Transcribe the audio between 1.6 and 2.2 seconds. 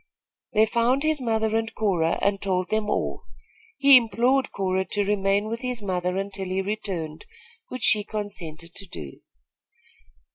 Cora